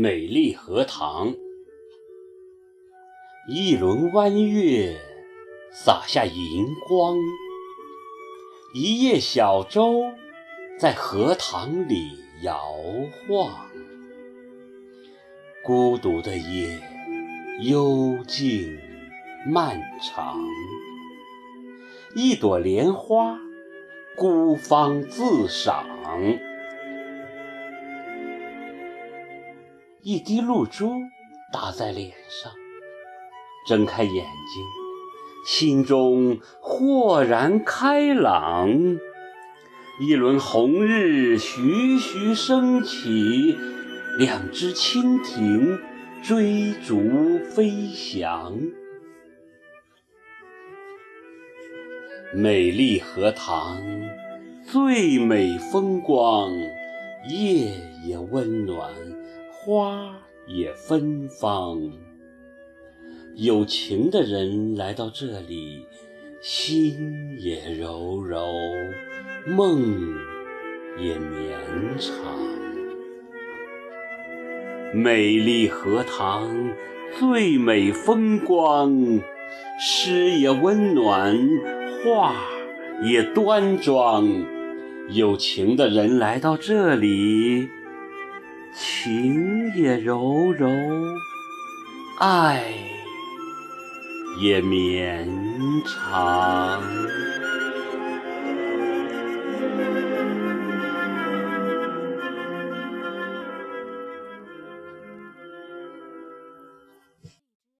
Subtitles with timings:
[0.00, 1.34] 美丽荷塘，
[3.48, 4.96] 一轮弯月
[5.72, 7.16] 洒下银光，
[8.72, 10.04] 一叶小舟
[10.78, 12.12] 在荷塘里
[12.44, 12.60] 摇
[13.26, 13.52] 晃。
[15.64, 16.80] 孤独的夜，
[17.64, 18.78] 幽静
[19.48, 20.40] 漫长，
[22.14, 23.36] 一朵莲花
[24.16, 25.84] 孤芳自赏。
[30.10, 31.02] 一滴露珠
[31.52, 32.50] 打在脸上，
[33.66, 34.64] 睁开眼睛，
[35.46, 38.70] 心中豁然开朗。
[40.00, 43.54] 一轮红日徐徐升起，
[44.16, 45.78] 两只蜻蜓
[46.22, 48.58] 追逐飞翔。
[52.32, 53.78] 美丽荷塘，
[54.64, 56.50] 最美风光，
[57.28, 57.74] 夜
[58.06, 58.90] 也温暖。
[59.70, 60.16] 花
[60.46, 61.92] 也芬芳，
[63.34, 65.84] 有情的人来到这里，
[66.40, 68.48] 心也柔柔，
[69.46, 70.16] 梦
[70.98, 71.50] 也绵
[71.98, 72.14] 长。
[74.94, 76.48] 美丽荷塘，
[77.18, 79.20] 最美风光，
[79.78, 81.38] 诗也温暖，
[82.02, 82.34] 画
[83.02, 84.26] 也端庄。
[85.10, 87.68] 有情的人来到这里。
[88.74, 90.68] 情也柔柔，
[92.18, 92.62] 爱
[94.40, 95.28] 也绵
[95.84, 96.82] 长。